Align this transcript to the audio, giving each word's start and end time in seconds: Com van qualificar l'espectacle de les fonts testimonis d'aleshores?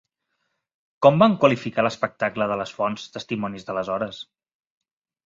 Com 1.05 1.19
van 1.23 1.35
qualificar 1.43 1.85
l'espectacle 1.87 2.47
de 2.53 2.57
les 2.63 2.73
fonts 2.79 3.05
testimonis 3.19 3.69
d'aleshores? 3.69 4.23